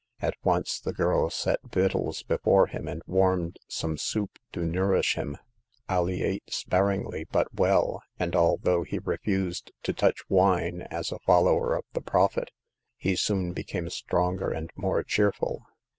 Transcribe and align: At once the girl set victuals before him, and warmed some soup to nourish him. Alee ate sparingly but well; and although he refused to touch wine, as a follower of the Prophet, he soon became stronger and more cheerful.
At 0.19 0.33
once 0.43 0.79
the 0.79 0.93
girl 0.93 1.29
set 1.29 1.59
victuals 1.63 2.23
before 2.23 2.65
him, 2.65 2.87
and 2.87 3.03
warmed 3.05 3.57
some 3.67 3.99
soup 3.99 4.39
to 4.51 4.61
nourish 4.65 5.13
him. 5.13 5.37
Alee 5.87 6.23
ate 6.23 6.51
sparingly 6.51 7.27
but 7.31 7.53
well; 7.53 8.01
and 8.17 8.35
although 8.35 8.81
he 8.81 8.97
refused 8.97 9.71
to 9.83 9.93
touch 9.93 10.27
wine, 10.27 10.87
as 10.89 11.11
a 11.11 11.19
follower 11.19 11.75
of 11.75 11.85
the 11.93 12.01
Prophet, 12.01 12.49
he 12.97 13.15
soon 13.15 13.53
became 13.53 13.91
stronger 13.91 14.49
and 14.49 14.71
more 14.75 15.03
cheerful. 15.03 15.67